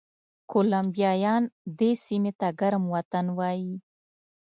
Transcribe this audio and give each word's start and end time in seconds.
کولمبیایان 0.51 1.43
دې 1.79 1.91
سیمې 2.05 2.31
ته 2.39 2.47
ګرم 2.59 2.83
وطن 2.95 3.25
وایي. 3.37 3.75